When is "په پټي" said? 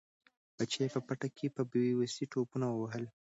0.93-1.29